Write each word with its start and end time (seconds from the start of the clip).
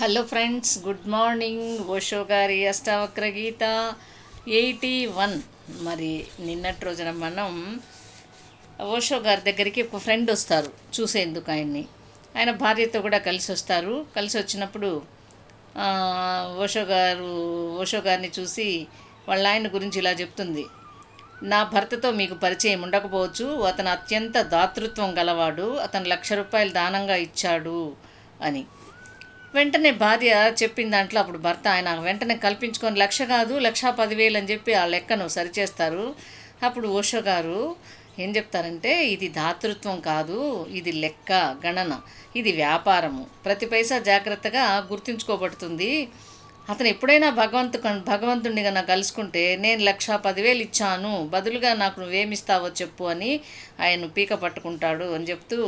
Hello 0.00 0.22
friends 0.22 0.78
good 0.78 1.08
morning. 1.08 1.78
Osho 1.78 2.20
గారి 2.30 2.66
అష్టావక్ర 2.66 3.24
గీత 3.24 3.94
eighty 4.48 5.06
one. 5.06 5.42
మరి 5.82 6.26
నిన్నటి 6.40 6.84
రోజున 6.84 7.10
మనం 7.10 7.80
ఓషో 8.82 9.18
గారి 9.18 9.40
దగ్గరికి 9.40 9.82
ఒక 9.82 9.96
ఫ్రెండ్ 9.96 10.30
వస్తారు 10.30 10.70
చూసేందుకు 11.00 11.50
ఆయన్ని. 11.50 11.84
ఆయన 12.36 12.50
భార్యతో 12.50 13.00
కూడా 13.00 13.18
కలిసి 13.18 13.52
వస్తారు. 13.52 14.06
కలిసి 14.16 14.38
వచ్చినప్పుడు 14.38 15.02
ఓషో 16.62 16.82
గారు 16.82 17.30
ఓషో 17.80 17.98
గారిని 17.98 18.32
చూసి 18.40 18.86
వాళ్ళ 19.28 19.46
ఆయన 19.46 19.68
గురించి 19.68 19.98
ఇలా 19.98 20.10
చెప్తుంది. 20.10 20.66
నా 21.42 21.62
భర్తతో 21.64 22.10
మీకు 22.10 22.34
పరిచయం 22.34 22.82
ఉండకపోవచ్చు. 22.82 23.46
అతను 23.60 23.90
అత్యంత 23.90 24.40
దాతృత్వం 24.40 25.18
గలవాడు. 25.18 25.76
అతను 25.76 26.08
లక్ష 26.08 26.32
రూపాయలు 26.32 26.70
దానంగా 26.70 27.14
ఇచ్చాడు 27.14 27.92
అని. 28.42 28.64
వెంటనే 29.54 29.90
భార్య 30.02 30.32
చెప్పిన 30.60 30.88
దాంట్లో 30.94 31.18
అప్పుడు 31.20 31.38
భర్త 31.46 31.66
ఆయన 31.68 31.92
వెంటనే 32.08 32.34
కల్పించుకొని 32.44 32.96
లక్ష 33.02 33.22
కాదు 33.32 33.54
లక్ష 33.66 33.82
పదివేలు 34.00 34.36
అని 34.40 34.50
చెప్పి 34.50 34.72
ఆ 34.80 34.84
లెక్కను 34.92 35.24
సరిచేస్తారు. 35.36 36.04
అప్పుడు 36.66 36.88
ఓషో 36.98 37.20
గారు 37.28 37.60
ఏం 38.22 38.30
చెప్తారంటే 38.36 38.92
ఇది 39.14 39.28
దాతృత్వం 39.38 39.96
కాదు 40.10 40.38
ఇది 40.78 40.92
లెక్క 41.04 41.32
గణన 41.64 41.92
ఇది 42.40 42.52
వ్యాపారము. 42.60 43.22
ప్రతి 43.44 43.66
పైసా 43.72 43.98
జాగ్రత్తగా 44.10 44.64
గుర్తుంచుకోబడుతుంది. 44.90 45.92
అతను 46.70 46.88
ఎప్పుడైనా 46.94 47.28
భగవంతు 47.42 47.78
భగవంతుడిని 48.12 48.62
కన్నా 48.66 48.82
కలుసుకుంటే 48.92 49.44
నేను 49.64 49.82
లక్ష 49.90 50.06
పదివేలు 50.26 50.62
ఇచ్చాను. 50.68 51.12
బదులుగా 51.34 51.72
నాకు 51.82 51.96
నువ్వేమిస్తావో 52.02 52.68
చెప్పు 52.82 53.04
అని 53.14 53.32
ఆయన 53.84 54.10
పీక 54.18 54.32
పట్టుకుంటాడు 54.44 55.08
అని 55.16 55.28
చెప్తూ 55.32 55.58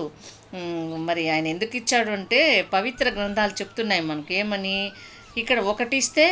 మరి 1.09 1.23
ఆయన 1.35 1.47
ఎందుకు 1.55 1.75
ఇచ్చాడు 1.81 2.11
అంటే 2.19 2.41
పవిత్ర 2.73 3.07
గ్రంథాలు 3.19 3.55
చెప్తున్నాయి 3.61 4.03
మనకు. 4.11 4.33
ఏమని? 4.41 4.79
ఇక్కడ 5.41 5.59
ఒకటి 5.73 5.97
ఇస్తే 6.03 6.25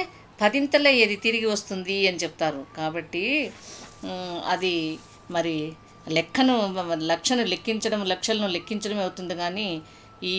పదింతలే 0.42 0.92
ఇది 1.05 1.17
తిరిగి 1.27 1.48
వస్తుంది 1.55 1.97
అని 2.08 2.20
చెప్తారు. 2.25 2.62
కాబట్టి 2.78 3.25
అది 4.55 4.75
మరి 5.36 5.56
లెక్కను 6.17 6.55
లక్షను 7.12 7.42
లెక్కించడం 7.53 8.03
లక్షలను 8.12 8.48
లెక్కించడమే 8.56 9.03
అవుతుంది 9.06 9.34
కానీ 9.44 9.69
ఈ 10.34 10.37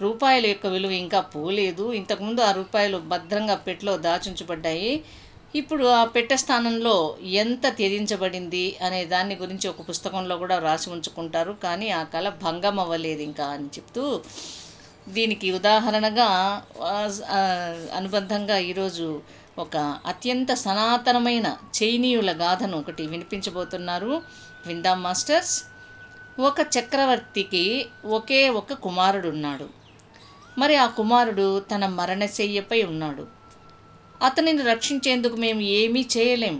రూపాయల 0.00 0.44
యొక్క 0.50 0.66
విలువ 0.74 0.92
ఇంకా 1.04 1.20
పోలేదు. 1.34 1.86
ఇంతకుముందు 2.00 2.40
ఆ 2.48 2.50
రూపాయలు 2.60 2.98
భద్రంగా 3.12 3.56
పెట్లో 3.66 3.92
దాచుంచబడ్డాయి. 4.06 4.92
ఇప్పుడు 5.54 5.84
ఆ 5.90 6.02
పెట్టె 6.04 6.36
స్థానంలో 6.36 6.94
ఎంత 7.42 7.64
త్యజించబడింది 7.78 8.64
అనే 8.86 9.00
దాన్ని 9.04 9.34
గురించి 9.36 9.66
ఒక 9.68 9.82
పుస్తకంలో 9.88 10.34
కూడా 10.36 10.56
రాసి 10.58 10.90
ఉంచుకుంటారు. 10.90 11.52
కానీ 11.64 11.86
ఆ 11.90 12.02
కళ 12.12 12.28
భంగం 12.44 12.76
అవ్వలేదు 12.80 13.22
ఇంకా 13.22 13.46
అని 13.46 13.66
చెప్తూ 13.76 14.04
దీనికి 15.08 15.48
ఉదాహరణగా 15.50 16.28
అనుబంధంగా 17.98 18.58
ఈరోజు 18.70 19.08
ఒక 19.58 19.76
అత్యంత 20.06 20.50
సనాతనమైన 20.54 21.46
చైనీయుల 21.78 22.32
గాథను 22.42 22.78
ఒకటి 22.78 23.06
వినిపించబోతున్నారు. 23.06 24.12
విందాం 24.66 25.02
మాస్టర్స్. 25.02 25.56
ఒక 26.38 26.60
చక్రవర్తికి 26.76 27.64
ఒకే 28.18 28.40
ఒక 28.60 28.72
కుమారుడు 28.86 29.28
ఉన్నాడు 29.28 29.66
మరి 30.58 30.76
ఆ 30.76 30.86
కుమారుడు 30.98 31.48
తన 31.72 31.84
మరణశయ్యపై 31.98 32.82
ఉన్నాడు. 32.92 33.24
అతనిని 34.20 34.62
రక్షించేందుకు 34.62 35.36
మేము 35.36 35.60
ఏమీ 35.60 36.08
చేయలేం. 36.16 36.56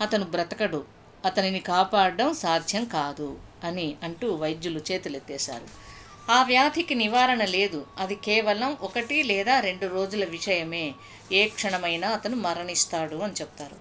అతను 0.00 0.24
బ్రతకడు. 0.24 0.80
అతనిని 1.24 1.60
కాపాడడం 1.60 2.34
సాధ్యం 2.34 2.84
కాదు 2.84 3.28
అని 3.64 3.96
అంటూ 4.02 4.34
వైద్యులు 4.34 4.80
చేతులెత్తేశారు. 4.90 5.68
ఆ 6.30 6.42
వ్యాధికి 6.42 6.94
నివారణ 6.94 7.44
లేదు. 7.44 7.86
అది 7.98 8.14
కేవలం 8.14 8.76
ఒకటి 8.80 9.22
లేదా 9.22 9.60
రెండు 9.60 9.86
రోజుల 9.86 10.24
విషయమే. 10.24 10.94
ఏ 11.32 11.48
క్షణమైనా 11.48 12.08
అతను 12.08 12.36
మరణిస్తాడు 12.36 13.16
అని 13.16 13.32
చెప్తారు. 13.32 13.78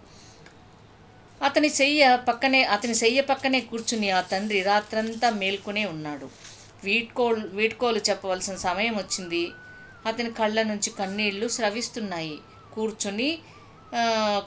అతని 1.42 1.70
శయ్య 1.70 2.18
పక్కనే 2.28 2.64
అతని 2.64 2.96
శయ్య 2.96 3.22
పక్కనే 3.22 3.60
కూర్చుని 3.62 4.10
ఆ 4.10 4.22
తండ్రి 4.22 4.62
రాత్రంతా 4.62 5.30
మేల్కొనే 5.30 5.86
ఉన్నాడు. 5.86 6.28
వీడ్కోలు 6.84 7.48
వీడ్కోలు 7.48 8.02
చెప్పవలసిన 8.10 8.56
సమయం 8.56 8.98
వచ్చింది. 8.98 9.44
అతని 10.06 10.32
కళ్ళ 10.32 10.64
నుంచి 10.64 10.90
కన్నీళ్ళు 10.90 11.48
స్రవిస్తున్నాయి. 11.48 12.38
కూర్చుని 12.76 13.30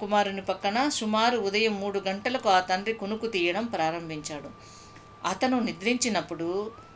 కుమారుని 0.01 0.43
పక్కన 0.43 0.79
సుమారు 1.01 1.37
ఉదయం 1.49 1.75
మూడు 1.81 1.99
గంటలకు 2.09 2.49
ఆ 2.57 2.59
తండ్రి 2.71 2.95
కునుకు 2.95 3.27
తీయడం 3.27 3.65
ప్రారంభించాడు. 3.67 4.51
అతను 5.29 5.57
నిద్రించినప్పుడు 5.61 6.49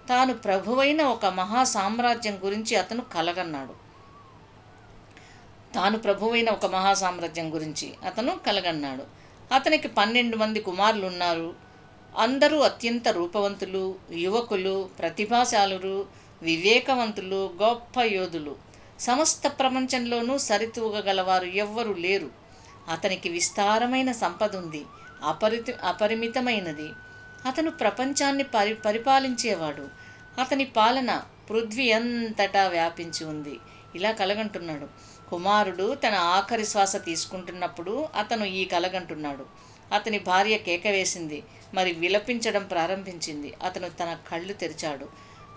తాను 0.08 0.32
ప్రభువైన 0.44 1.02
ఒక 1.14 1.26
మహా 1.38 1.62
సామ్రాజ్యం 1.74 2.36
గురించి 2.44 2.74
అతను 2.76 3.02
కలగన్నాడు. 3.14 3.74
తాను 5.74 5.98
ప్రభువైన 5.98 6.48
ఒక 6.50 6.66
మహా 6.66 6.92
సామ్రాజ్యం 7.02 7.46
గురించి 7.54 7.86
అతను 8.06 8.32
కలగన్నాడు. 8.46 9.04
అతనికి 9.54 9.88
పన్నెండు 9.98 10.36
మంది 10.36 10.60
కుమారులు 10.60 11.06
ఉన్నారు 11.06 11.48
అందరూ 12.18 12.58
అత్యంత 12.60 13.08
రూపవంతులు 13.18 13.84
యువకులు 14.24 14.76
ప్రతిభాశాలురు 14.98 15.96
వివేకవంతులు 16.42 17.40
గొప్ప 17.62 17.96
యోధులు. 18.16 18.54
సమస్త 19.06 19.48
ప్రపంచంలోనూ 19.48 20.34
సరితూగగలవారు 20.38 21.44
ఎవ్వరూ 21.44 21.92
లేరు. 21.94 22.30
అతనికి 22.88 23.28
విస్తారమైన 23.28 24.10
సంపద 24.12 24.56
ఉంది 24.56 24.82
అపరితి 25.22 25.72
అపరిమితమైనది. 25.84 26.88
అతను 27.46 27.70
ప్రపంచాన్ని 27.70 28.44
పరి 28.54 28.74
పరిపాలించేవాడు. 28.74 29.84
అతని 30.40 30.64
పాలన 30.64 31.10
పృథ్వీ 31.50 31.86
అంతటా 31.92 32.62
వ్యాపించి 32.68 33.22
ఉంది. 33.26 33.56
ఇలా 33.94 34.10
కలగంటున్నాడు. 34.12 34.86
కుమారుడు 35.30 35.94
తన 35.94 36.14
ఆఖరి 36.14 36.66
శ్వాస 36.66 36.96
తీసుకుంటున్నప్పుడు 37.04 38.08
అతను 38.18 38.44
ఈ 38.44 38.64
కలగంటున్నాడు. 38.64 39.44
అతని 39.94 40.18
భార్య 40.18 40.56
కేక 40.58 40.86
వేసింది 40.86 41.38
మరి 41.74 41.92
విలపించడం 41.92 42.64
ప్రారంభించింది. 42.64 43.50
అతను 43.62 43.88
తన 44.00 44.10
కళ్ళు 44.30 44.52
తెరిచాడు. 44.52 45.06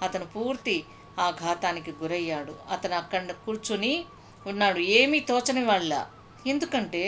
అతను 0.02 0.26
పూర్తి 0.26 0.76
ఘాతానికి 1.18 1.92
గురయ్యాడు. 1.92 2.54
అతను 2.70 2.96
అక్కడ 2.96 3.32
కూర్చుని 3.46 3.94
ఉన్నాడు. 4.46 4.80
ఏమీ 4.80 5.20
తోచని 5.20 5.66
వాళ్ళ 5.66 5.94
ఎందుకంటే 6.48 7.04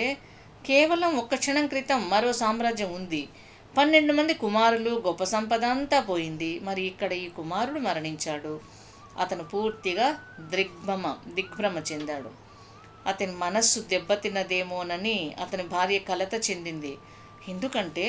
కేవలం 0.65 1.15
ఒక్క 1.17 1.35
క్షణం 1.35 1.67
క్రితం 1.67 2.09
మరో 2.09 2.33
సామ్రాజ్యం 2.33 2.93
ఉంది. 2.93 3.29
పన్నెండు 3.77 4.13
మంది 4.13 4.33
కుమారులు 4.33 4.89
గొప్ప 5.05 5.23
సంపద 5.23 5.65
అంతా 5.65 5.99
పోయింది. 6.01 6.59
మరి 6.59 6.81
ఇక్కడ 6.81 7.13
ఈ 7.13 7.27
కుమారుడు 7.29 7.79
మరణించాడు. 7.79 8.61
అతను 9.17 9.43
పూర్తిగా 9.43 10.07
దిగ్భ్రమ 10.39 11.15
దిగ్భ్రమ 11.27 11.77
చెందాడు. 11.91 12.31
అతని 13.07 13.31
మనస్సు 13.31 13.79
దెబ్బతిన్నదేమోనని 13.79 15.35
అతని 15.39 15.63
భార్య 15.63 15.99
కలత 15.99 16.33
చెందింది. 16.51 16.97
ఎందుకంటే 17.47 18.07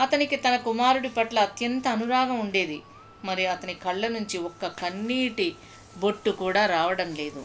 అతనికి 0.00 0.36
తన 0.36 0.56
కుమారుడి 0.56 1.08
పట్ల 1.08 1.38
అత్యంత 1.38 1.88
అనురాగం 1.88 2.38
ఉండేది. 2.40 2.78
మరి 3.26 3.46
అతని 3.46 3.74
కళ్ళ 3.74 4.08
నుంచి 4.08 4.36
ఒక్క 4.38 4.66
కన్నీటి 4.80 5.48
బొట్టు 5.96 6.30
కూడా 6.30 6.66
రావడం 6.66 7.14
లేదు. 7.14 7.42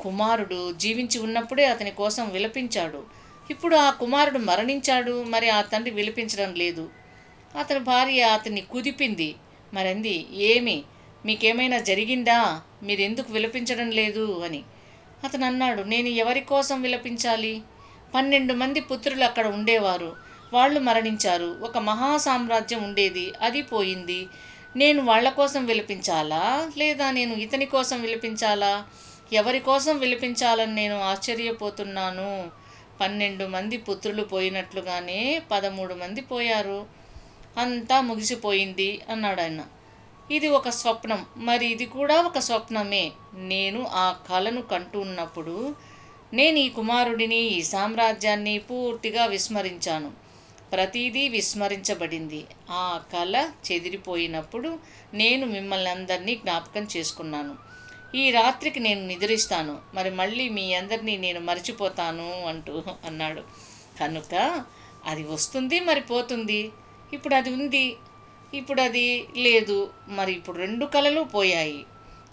కుమారుడు 0.00 0.72
జీవించి 0.72 1.18
ఉన్నప్పుడే 1.18 1.64
అతని 1.64 1.90
కోసం 1.90 2.24
విలపించాడు. 2.28 3.00
ఇప్పుడు 3.50 3.76
ఆ 3.76 3.90
కుమారుడు 3.90 4.38
మరణించాడు 4.38 5.24
మరి 5.24 5.48
ఆ 5.48 5.60
తండ్రి 5.62 5.90
విలపించడం 5.90 6.54
లేదు. 6.54 6.84
అతని 7.56 7.78
భార్య 7.80 8.22
అతన్ని 8.36 8.60
కుదిపింది. 8.60 9.30
మరంది 9.74 10.16
ఏమి? 10.46 10.76
మీకేమైనా 11.24 11.78
జరిగిందా? 11.80 12.38
మీరెందుకు 12.82 13.32
విలపించడం 13.32 13.90
లేదు 13.90 14.42
అని. 14.44 14.60
అతను 15.24 15.44
అన్నాడు 15.46 15.82
నేను 15.82 16.08
ఎవరి 16.16 16.40
కోసం 16.40 16.82
విలపించాలి? 16.82 17.54
పన్నెండు 18.14 18.54
మంది 18.54 18.80
పుత్రులు 18.80 19.24
అక్కడ 19.24 19.46
ఉండేవారు. 19.46 20.10
వాళ్ళు 20.52 20.80
మరణించారు. 20.80 21.56
ఒక 21.60 21.78
మహా 21.78 22.16
సామ్రాజ్యం 22.16 22.82
ఉండేది. 22.84 23.32
అది 23.42 23.62
పోయింది. 23.62 24.20
నేను 24.78 25.00
వాళ్ళ 25.04 25.28
కోసం 25.28 25.62
విలపించాలా? 25.66 26.70
లేదా 26.78 27.10
నేను 27.10 27.34
ఇతని 27.34 27.66
కోసం 27.66 27.98
విలపించాలా? 28.00 28.72
ఎవరి 29.32 29.60
కోసం 29.60 29.98
విలపించాలని 29.98 30.74
నేను 30.74 30.96
ఆశ్చర్యపోతున్నాను. 31.00 32.30
పన్నెండు 33.00 33.44
మంది 33.44 33.76
పుత్రులు 33.76 34.24
పోయినట్లుగానే 34.24 35.42
పదమూడు 35.50 35.94
మంది 35.94 36.20
పోయారు. 36.20 36.78
అంతా 37.56 38.00
ముగిసిపోయింది 38.00 39.00
అన్నాడు 39.10 39.40
ఆయన. 39.40 39.62
ఇది 40.30 40.48
ఒక 40.48 40.68
స్వప్నం. 40.68 41.26
మరి 41.36 41.66
ఇది 41.66 41.86
కూడా 41.86 42.22
ఒక 42.22 42.38
స్వప్నమే. 42.38 43.04
నేను 43.34 43.86
ఆ 43.92 44.06
కళను 44.30 44.62
కంటున్నప్పుడు 44.62 45.56
నేను 46.34 46.58
ఈ 46.58 46.68
కుమారుడిని 46.68 47.40
ఈ 47.58 47.62
సామ్రాజ్యాన్ని 47.62 48.58
పూర్తిగా 48.58 49.26
విస్మరించాను. 49.26 50.10
ప్రతిదీ 50.72 51.28
విస్మరించబడింది. 51.28 52.46
ఆ 52.70 53.00
కళ 53.12 53.50
చెదిరిపోయినప్పుడు 53.72 54.78
నేను 55.14 55.46
మిమ్మల్ని 55.46 55.90
అందరినీ 55.90 56.34
జ్ఞాపకం 56.34 56.88
చేసుకున్నాను. 56.96 57.56
ఈ 58.14 58.30
రాత్రికి 58.30 58.80
నేను 58.80 59.06
నిద్రిస్తాను. 59.06 59.78
మరి 59.94 60.10
మళ్ళీ 60.10 60.48
మీ 60.48 60.74
అందరినీ 60.74 61.16
నేను 61.16 61.40
మర్చిపోతాను 61.40 62.44
అంటూ 62.44 62.82
అన్నాడు. 63.04 63.42
కనుక 64.00 64.64
అది 65.06 65.22
వస్తుంది 65.22 65.80
మరి 65.80 66.00
పోతుంది. 66.00 66.70
ఇప్పుడు 67.12 67.34
అది 67.34 67.50
ఉంది. 67.50 67.96
ఇప్పుడు 68.54 68.80
అది 68.80 69.28
లేదు. 69.36 69.90
మరి 70.08 70.32
ఇప్పుడు 70.32 70.58
రెండు 70.58 70.86
కళలు 70.86 71.22
పోయాయి. 71.22 71.84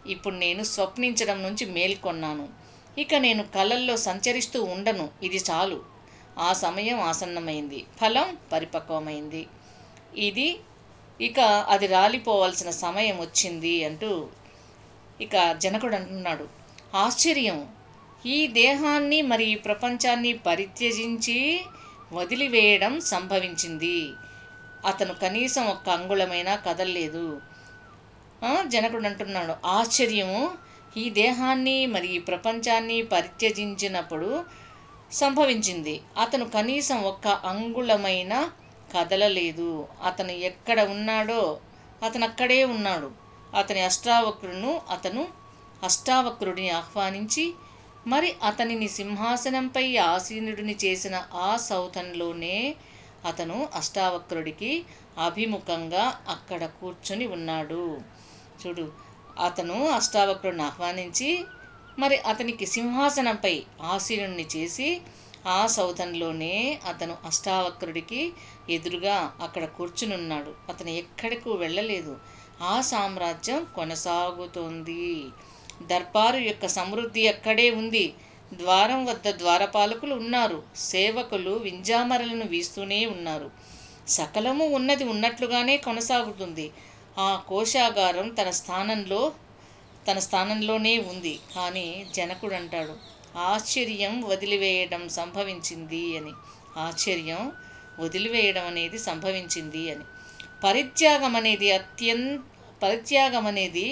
ఇప్పుడు 0.07 0.35
నేను 0.35 0.63
స్వప్నించడం 0.63 1.43
నుంచి 1.43 1.65
మేల్కొన్నాను. 1.65 2.49
ఇక 2.97 3.15
నేను 3.15 3.43
కళల్లో 3.43 3.97
సంచరిస్తూ 3.97 4.63
ఉండను. 4.63 5.09
ఇది 5.23 5.37
చాలు. 5.37 5.94
ఆ 6.37 6.49
సమయం 6.59 6.97
ఆసన్నమైంది. 7.01 7.79
ఫలం 7.97 8.27
పరిపక్వమైంది. 8.51 9.43
ఇది 10.19 10.47
ఇక 11.19 11.39
అది 11.73 11.87
రాలిపోవాల్సిన 11.87 12.69
సమయం 12.79 13.15
వచ్చింది 13.19 13.73
అంటూ 13.83 14.09
ఇక 15.19 15.33
జనకుడు 15.63 15.95
అంటున్నాడు. 15.95 16.45
ఆశ్చర్యం! 16.95 17.59
ఈ 18.27 18.37
దేహాన్ని 18.59 19.19
మరి 19.23 19.45
ఈ 19.45 19.57
ప్రపంచాన్ని 19.65 20.31
పరిత్యజించి 20.47 21.37
వదిలివేయడం 22.11 22.93
సంభవించింది. 23.11 23.97
అతను 24.83 25.13
కనీసం 25.23 25.63
ఒక్క 25.65 25.87
అంగుళమైనా 25.89 26.53
కదలలేదు. 26.65 27.25
జనకుడు 28.73 29.07
అంటున్నాడు. 29.09 29.53
ఆశ్చర్యము! 29.77 30.41
ఈ 30.95 31.05
దేహాన్ని 31.19 31.77
మరి 31.93 32.07
ఈ 32.09 32.21
ప్రపంచాన్ని 32.27 32.97
పరిత్యజించినప్పుడు 33.13 34.29
సంభవించింది. 35.11 35.95
అతను 36.17 36.45
కనీసం 36.45 37.01
ఒక్క 37.01 37.27
అంగుళమైన 37.27 38.33
కదలలేదు. 38.93 39.71
అతను 40.03 40.31
ఎక్కడ 40.49 40.79
ఉన్నాడో 40.89 41.41
అతను 42.03 42.25
అక్కడే 42.25 42.63
ఉన్నాడు. 42.65 43.09
అతని 43.53 43.81
అష్టావక్రును 43.81 44.81
అతను 44.91 45.23
అష్టావక్రుడిని 45.83 46.69
ఆహ్వానించి 46.69 47.45
మరి 48.07 48.35
అతనిని 48.43 48.87
సింహాసనంపై 48.87 49.97
ఆసీనుడిని 49.97 50.75
చేసిన 50.85 51.15
ఆ 51.33 51.57
సౌధంలోనే 51.69 52.57
అతను 53.25 53.67
అష్టావక్రుడికి 53.75 54.71
అభిముఖంగా 55.17 56.03
అక్కడ 56.27 56.65
కూర్చొని 56.79 57.27
ఉన్నాడు. 57.27 57.83
చూడు 58.61 58.85
అతను 59.39 59.87
అష్టావక్రుడిని 59.89 60.63
ఆహ్వానించి 60.63 61.29
మరి 61.97 62.17
అతనికి 62.21 62.65
సింహాసనంపై 62.65 63.55
ఆసీనుడిని 63.83 64.45
చేసి 64.55 64.87
ఆ 65.47 65.67
సౌధంలోనే 65.67 66.55
అతను 66.85 67.17
అష్టావక్రుడికి 67.25 68.21
ఎదురుగా 68.69 69.17
అక్కడ 69.41 69.65
కూర్చునున్నాడు. 69.77 70.55
అతను 70.69 70.89
ఎక్కడికి 71.01 71.49
వెళ్ళలేదు. 71.49 72.13
ఆ 72.61 72.81
సామ్రాజ్యం 72.81 73.67
కొనసాగుతోంది. 73.75 75.05
దర్బారు 75.81 76.37
యొక్క 76.37 76.67
సమృద్ధి 76.67 77.27
అక్కడే 77.27 77.69
ఉంది. 77.71 78.05
ద్వారం 78.53 79.05
వద్ద 79.05 79.27
ద్వారపాలకులు 79.37 80.15
ఉన్నారు. 80.15 80.59
సేవకులు 80.85 81.51
వింజామరలను 81.57 82.45
వీస్తూనే 82.45 83.05
ఉన్నారు. 83.05 83.49
సకలము 84.07 84.65
ఉన్నది 84.69 85.03
ఉన్నట్లుగానే 85.03 85.77
కొనసాగుతుంది. 85.77 86.67
ఆ 87.17 87.43
కోశాగారం 87.49 88.29
తన 88.29 88.49
స్థానంలో 88.51 89.21
తన 90.07 90.19
స్థానంలోనే 90.19 90.97
ఉంది. 91.11 91.41
కానీ 91.55 91.87
జనకుడు 92.13 92.55
అంటాడు 92.55 92.95
ఆశ్చర్యం 93.43 94.21
వదిలివేయడం 94.21 95.09
సంభవించింది 95.09 96.17
అని. 96.17 96.33
ఆశ్చర్యం 96.77 97.41
వదిలివేయడం 97.99 98.65
అనేది 98.65 98.97
సంభవించింది 98.99 99.83
అని. 99.91 100.05
పరిత్యాగం 100.63 101.35
అనేది 101.35 101.71
అత్యంత 101.71 102.41
పరిత్యాగం 102.81 103.45
అనేది 103.47 103.87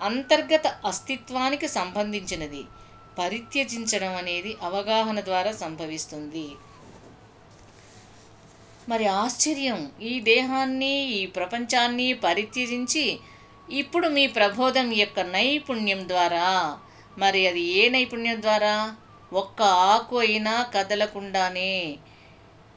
అంతర్గత 0.00 0.66
అస్తిత్వానికి 0.86 1.68
సంబంధించినది. 1.68 2.62
పరిత్యజించడం 3.18 4.14
అనేది 4.16 4.58
అవగాహన 4.62 5.20
ద్వారా 5.20 5.52
సంభవిస్తుంది. 5.52 6.46
మరి 8.88 9.06
ఆశ్చర్యం. 9.22 9.80
ఈ 10.02 10.20
దేహాన్ని 10.20 10.94
ఈ 11.12 11.26
ప్రపంచాన్ని 11.26 12.12
పరిత్యజించి 12.24 13.04
ఇప్పుడు 13.70 14.08
మీ 14.08 14.26
ప్రబోధం 14.26 14.92
యొక్క 14.92 15.20
నైపుణ్యం 15.20 16.08
ద్వారా. 16.08 16.78
మరి 17.18 17.46
అది 17.46 17.60
ఏ 17.60 17.88
నైపుణ్యం 17.88 18.42
ద్వారా? 18.42 18.96
ఒక్క 19.32 19.62
ఆకు 19.62 20.18
అయినా 20.18 20.62
కదలకుండానే 20.62 21.98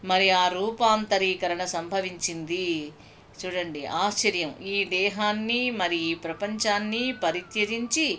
మరి 0.04 0.30
ఆ 0.30 0.48
రూపాంతరీకరణ 0.48 1.66
సంభవించింది. 1.66 2.92
చూడండి 3.46 3.86
ఆశ్చర్యం. 3.86 4.56
ఈ 4.64 4.84
దేహాన్ని 4.84 5.72
మరి 5.72 5.98
ఈ 5.98 6.14
ప్రపంచాన్ని 6.14 7.12
పరిత్యజించి 7.12 8.18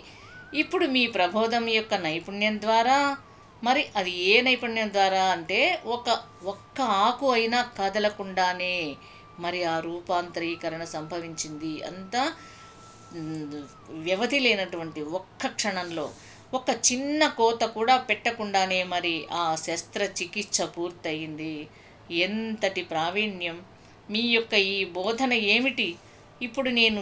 ఇప్పుడు 0.53 0.85
మీ 0.85 1.07
ప్రబోధం 1.07 1.67
యొక్క 1.69 1.93
నైపుణ్యం 1.93 2.61
ద్వారా 2.61 3.17
మరి 3.63 3.85
అది 3.95 4.11
ఏ 4.11 4.41
నైపుణ్యం 4.41 4.89
ద్వారా 4.93 5.23
అంటే 5.23 5.81
ఒక 5.85 6.19
ఒక్క 6.43 6.81
ఆకు 6.81 7.31
అయినా 7.31 7.71
కదలకుండానే 7.79 8.95
మరి 9.39 9.63
ఆ 9.63 9.79
రూపాంతరీకరణ 9.79 10.83
సంభవించింది. 10.83 11.83
అంతా 11.83 12.33
వ్యవధి 14.05 14.39
లేనటువంటి 14.39 15.01
ఒక్క 15.17 15.47
క్షణంలో 15.55 16.05
ఒక 16.53 16.69
చిన్న 16.87 17.27
కోత 17.37 17.63
కూడా 17.75 17.95
పెట్టకుండానే 18.09 18.83
మరి 18.85 19.13
ఆ 19.33 19.55
శస్త్రచికిత్స 19.63 20.61
పూర్తయింది. 20.75 21.53
ఎంతటి 22.19 22.83
ప్రావీణ్యం! 22.83 23.57
మీ 24.09 24.21
యొక్క 24.29 24.53
ఈ 24.69 24.85
బోధన 24.97 25.33
ఏమిటి? 25.53 25.87
ఇప్పుడు 26.41 26.69
నేను 26.71 27.01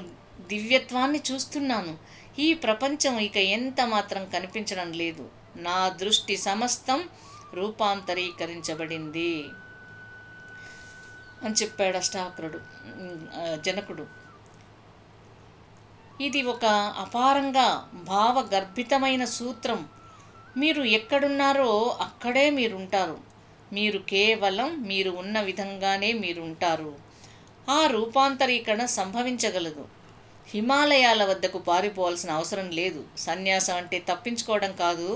దివ్యత్వాన్ని 0.49 1.21
చూస్తున్నాను. 1.29 1.93
ఈ 2.37 2.53
ప్రపంచం 2.63 3.19
ఇక 3.19 3.37
ఎంత 3.57 3.81
మాత్రం 3.87 4.23
కనిపించడం 4.29 4.91
లేదు. 4.93 5.25
నా 5.59 5.77
దృష్టి 6.01 6.37
సమస్తం 6.47 6.99
రూపాంతరీకరించబడింది. 7.53 9.31
అని 11.41 11.55
చెప్పాడు 11.61 11.97
అష్టావక్రుడు 11.97 12.59
జనకుడు. 13.61 14.05
ఇది 16.25 16.41
ఒక 16.43 16.65
అపారంగా 16.97 17.67
భావగర్భితమైన 18.03 19.23
సూత్రం. 19.37 19.79
మీరు 20.55 20.81
ఎక్కడున్నారో 20.97 21.71
అక్కడే 22.01 22.49
మీరు 22.49 22.75
ఉంటారు 22.75 23.17
మీరు 23.71 23.99
కేవలం 24.09 24.69
మీరు 24.83 25.11
ఉన్న 25.21 25.37
విధంగానే 25.41 26.09
మీరు 26.23 26.41
ఉంటారు 26.41 26.91
ఆ 27.67 27.87
రూపాంతరీకరణ 27.87 28.83
సంభవించగలదు. 28.97 29.85
హిమాలయాల 30.47 31.23
వద్దకు 31.23 31.59
పారిపోవాల్సిన 31.59 32.31
అవసరం 32.31 32.67
లేదు. 32.71 33.01
సన్యాసం 33.17 33.75
అంటే 33.75 33.99
తప్పించుకోవడం 34.09 34.71
కాదు 34.75 35.09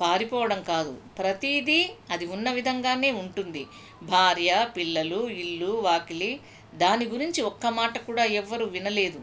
పారిపోవడం 0.00 0.60
కాదు. 0.62 0.92
ప్రతిదీ 1.18 1.80
అది 2.10 2.26
ఉన్న 2.26 2.50
విధంగానే 2.50 3.10
ఉంటుంది. 3.22 3.62
భార్య 4.04 4.50
పిల్లలు 4.76 5.20
ఇల్లు 5.42 5.72
వాకిలి 5.86 6.32
దాని 6.74 7.04
గురించి 7.04 7.40
ఒక్క 7.42 7.66
మాట 7.78 7.98
కూడా 8.06 8.24
ఎవ్వరూ 8.40 8.66
వినలేదు. 8.66 9.20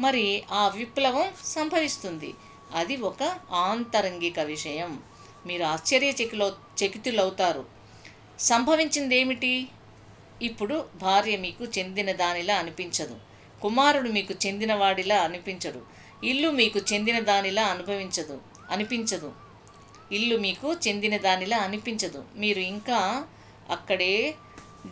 మరి 0.00 0.24
ఆ 0.52 0.68
విప్లవం 0.68 1.32
సంభవిస్తుంది. 1.44 2.34
అది 2.74 2.96
ఒక 3.02 3.22
ఆంతరంగిక 3.66 4.40
విషయం. 4.44 4.92
మీరు 5.46 5.64
ఆశ్చర్యచకిలో 5.64 6.46
చకితులవుతారు. 6.80 7.64
సంభవించింది 8.38 9.16
ఏమిటి 9.16 9.52
ఇప్పుడు 10.42 10.88
భార్య 10.94 11.36
మీకు 11.36 11.64
చెందిన 11.78 12.12
దానిలా 12.12 12.56
అనిపించదు. 12.56 13.16
కుమారుడు 13.62 14.10
మీకు 14.10 14.34
చెందిన 14.46 14.74
వాడిలా 14.74 15.22
అనిపించడు 15.22 15.80
ఇల్లు 16.24 16.50
మీకు 16.50 16.78
చెందిన 16.92 17.18
దానిలా 17.20 17.64
అనుభవించదు. 17.66 18.36
అనిపించదు. 18.70 19.30
ఇల్లు 20.12 20.36
మీకు 20.36 20.72
చెందిన 20.86 21.16
దానిలా 21.16 21.56
అనిపించదు. 21.58 22.24
మీరు 22.34 22.58
ఇంకా 22.72 23.00
అక్కడే 23.70 24.12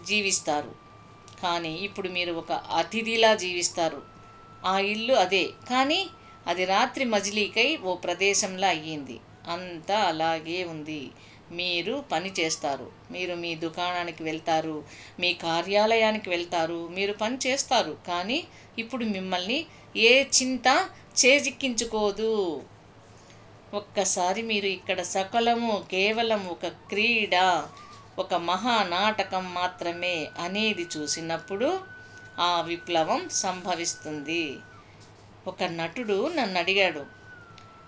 జీవిస్తారు. 0.05 0.73
కానీ 1.43 1.75
ఇప్పుడు 1.79 2.09
మీరు 2.09 2.33
ఒక 2.33 2.53
అతిథిలా 2.53 3.35
జీవిస్తారు. 3.35 4.01
ఆ 4.65 4.79
ఇల్లు 4.93 5.15
అదే. 5.15 5.45
కానీ 5.69 6.01
అది 6.47 6.65
రాత్రి 6.65 7.05
మజిలీకై 7.05 7.77
ఓ 7.85 7.95
ప్రదేశంలా 7.97 8.69
అయ్యింది. 8.69 9.17
అంతా 9.49 9.99
అలాగే 10.05 10.65
ఉంది. 10.65 11.03
మీరు 11.51 12.05
పని 12.13 12.33
చేస్తారు. 12.41 12.87
మీరు 13.11 13.35
మీ 13.35 13.55
దుకాణానికి 13.55 14.23
వెళ్తారు. 14.23 14.77
మీ 15.21 15.35
కార్యాలయానికి 15.43 16.31
వెళ్తారు. 16.31 16.89
మీరు 16.89 17.13
పని 17.13 17.39
చేస్తారు. 17.47 17.97
కానీ 18.07 18.39
ఇప్పుడు 18.79 19.05
మిమ్మల్ని 19.07 19.59
ఏ 20.05 20.25
చింత 20.37 20.69
చేజిక్కించుకోదు. 21.17 22.31
ఒక్కసారి 23.75 24.43
మీరు 24.43 24.67
ఇక్కడ 24.69 25.03
సకలము 25.15 25.85
కేవలం 25.91 26.47
ఒక 26.47 26.67
క్రీడ 26.91 27.37
ఒక 28.19 28.35
మహానాటకం 28.49 29.55
మాత్రమే 29.55 30.17
అనేది 30.39 30.87
చూసినప్పుడు 30.97 31.69
ఆ 32.39 32.61
విప్లవం 32.61 33.29
సంభవిస్తుంది. 33.35 34.45
ఒక 35.47 35.63
నటుడు 35.73 36.29
నన్ను 36.35 36.59
అడిగాడు 36.59 37.03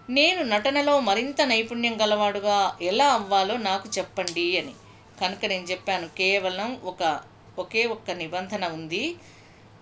నేను 0.08 0.42
నటనలో 0.42 1.00
మరింత 1.00 1.40
నైపుణ్యం 1.42 2.02
గలవాడుగా 2.02 2.58
ఎలా 2.82 3.08
అవ్వాలో 3.08 3.56
నాకు 3.56 3.88
చెప్పండి 3.98 4.58
అని. 4.58 4.74
కనుక 5.20 5.46
నేను 5.46 5.64
చెప్పాను 5.64 6.08
కేవలం 6.16 6.80
ఒక 6.84 7.02
ఒకే 7.58 7.86
ఒక్క 7.86 8.10
నిబంధన 8.10 8.66
ఉంది. 8.68 9.04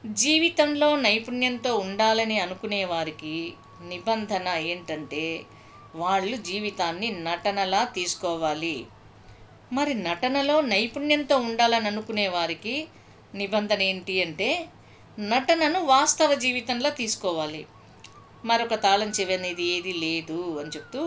జీవితంలో 0.04 0.96
నైపుణ్యంతో 0.96 1.76
ఉండాలని 1.76 2.38
అనుకునే 2.38 2.84
వారికి 2.84 3.34
నిబంధన 3.88 4.48
ఏంటంటే 4.64 5.24
వాళ్ళు 5.94 6.36
జీవితాన్ని 6.42 7.10
నటనలా 7.22 7.84
తీసుకోవాలి. 7.84 8.76
మరి 9.72 9.94
నటనలో 9.94 10.60
నైపుణ్యంతో 10.60 11.36
ఉండాలని 11.38 11.86
అనుకునే 11.86 12.28
వారికి 12.28 12.74
నిబంధన 13.34 13.82
ఏంటి 13.82 14.14
అంటే 14.22 14.48
నటనను 15.18 15.80
వాస్తవ 15.84 16.34
జీవితంలో 16.34 16.90
తీసుకోవాలి. 16.90 17.62
మరొక 18.44 18.74
తాళం 18.82 19.10
చెవి 19.10 19.34
అనేది 19.34 19.64
ఏది 19.76 19.92
లేదు 20.04 20.40
అని 20.60 20.70
చెప్తూ 20.70 21.02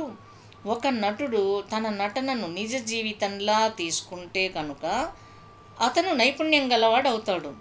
ఒక 0.65 0.87
నటుడు 0.97 1.41
తన 1.71 1.89
నటనను 2.01 2.47
నిజ 2.59 2.75
జీవితంలా 2.85 3.59
తీసుకుంటే 3.77 4.43
కనుక 4.49 4.85
అతను 5.77 6.11
నైపుణ్యం 6.13 6.65
గలవాడు 6.73 7.09
అవుతాడు. 7.09 7.51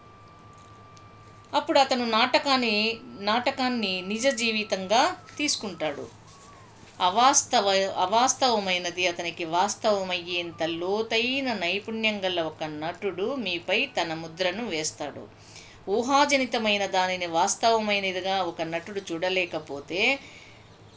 అప్పుడు 1.52 1.78
అతను 1.78 2.04
నాటకాన్ని 2.10 2.76
నాటకాన్ని 3.22 3.92
నిజ 4.08 4.26
జీవితంగా 4.34 5.02
తీసుకుంటాడు. 5.36 6.04
అవాస్తవ 7.00 7.66
అవాస్తవమైనది. 7.96 9.06
అతనికి 9.06 9.44
వాస్తవమయ్యేంత 9.44 10.62
లోతైన 10.62 11.52
నైపుణ్యం 11.54 12.24
గల 12.24 12.40
ఒక 12.40 12.64
నటుడు 12.64 13.34
మీపై 13.36 13.86
తన 13.86 14.14
ముద్రను 14.14 14.68
వేస్తాడు. 14.68 15.24
ఊహాజనితమైన 15.88 16.86
దానిని 16.86 17.26
వాస్తవమైనదిగా 17.26 18.42
ఒక 18.42 18.62
నటుడు 18.62 19.00
చూడలేకపోతే 19.12 20.00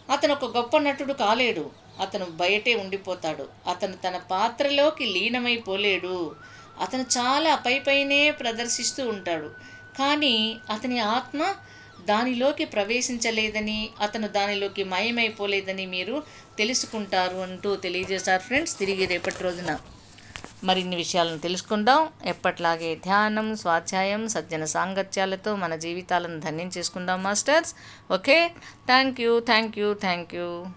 అతను 0.10 0.34
ఒక 0.34 0.58
గొప్ప 0.58 0.78
నటుడు 0.78 1.14
కాలేడు. 1.14 1.66
అతను 2.00 2.26
బయటే 2.26 2.76
ఉండిపోతాడు. 2.76 3.50
అతను 3.68 3.96
తన 3.96 4.18
పాత్రలోకి 4.32 5.06
లీనమైపోలేడు. 5.06 6.36
అతను 6.80 7.04
చాలా 7.18 7.56
పైపైనే 7.56 8.32
ప్రదర్శిస్తూ 8.32 9.10
ఉంటాడు. 9.10 9.50
కానీ 9.98 10.36
అతని 10.70 11.00
ఆత్మ 11.00 11.42
దానిలోకి 12.00 12.66
ప్రవేశించలేదని 12.66 13.96
అతను 14.02 14.28
దానిలోకి 14.28 14.84
మాయమైపోలేదని 14.84 15.86
మీరు 15.86 16.24
తెలుసుకుంటారు 16.58 17.38
అంటూ 17.38 17.76
తెలియజేశారు 17.76 18.42
ఫ్రెండ్స్ 18.42 18.78
తిరిగి 18.78 19.06
రేపటి 19.06 19.44
రోజున. 19.44 19.78
మరిన్ని 20.64 20.96
విషయాలను 20.96 21.38
తెలుసుకుందాం. 21.38 22.10
ఎప్పట్లాగే 22.26 22.96
ధ్యానం 22.96 23.56
స్వాధ్యాయం 23.56 24.28
సజ్జన 24.28 24.66
సాంగత్యాలతో 24.66 25.56
మన 25.56 25.76
జీవితాలను 25.76 26.40
ధన్యం 26.40 26.72
చేసుకుందాం 26.78 27.24
masters. 27.24 27.76
Okay? 28.12 28.50
Thank 28.86 29.22
you 29.22 29.40
thank 29.40 29.80
you 29.80 29.94
thank 29.94 30.36
you 30.36 30.74